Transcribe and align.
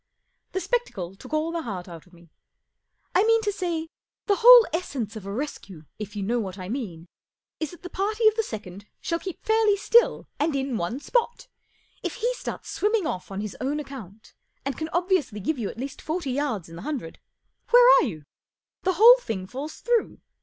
The 0.53 0.59
spectacle 0.59 1.13
took 1.13 1.31
all 1.31 1.51
the 1.51 1.61
heart 1.61 1.87
out 1.87 2.07
of 2.07 2.13
me. 2.13 2.31
1 3.11 3.27
mean 3.27 3.39
to 3.43 3.51
say, 3.51 3.87
the 4.25 4.37
whole 4.37 4.65
essence 4.73 5.15
of 5.15 5.27
a 5.27 5.29
res¬ 5.29 5.61
cue, 5.61 5.85
if 5.99 6.15
you 6.15 6.23
know 6.23 6.39
what 6.39 6.57
I 6.57 6.69
mean, 6.69 7.05
is 7.59 7.69
that 7.69 7.83
the 7.83 7.89
party 7.91 8.27
of 8.27 8.33
the 8.35 8.41
second 8.41 8.85
part 8.85 8.93
shall 8.99 9.19
keep 9.19 9.45
fairly 9.45 9.77
still 9.77 10.27
and 10.39 10.55
in 10.55 10.75
one 10.75 10.99
spot 10.99 11.47
r 11.47 11.47
If 12.01 12.15
he 12.15 12.33
starts 12.33 12.71
swimming 12.71 13.05
off 13.05 13.29
on 13.29 13.41
his 13.41 13.55
own 13.61 13.79
account 13.79 14.33
and 14.65 14.75
can 14.75 14.89
obviously 14.89 15.39
give 15.39 15.59
you 15.59 15.69
at 15.69 15.77
least 15.77 16.01
forty 16.01 16.31
yards 16.31 16.67
in 16.67 16.77
the 16.77 16.81
hundred, 16.81 17.19
where 17.69 17.87
are 17.99 18.07
you? 18.09 18.23
The 18.81 18.93
whole 18.93 19.17
thing 19.19 19.45
falls 19.45 19.81
through. 19.81 20.19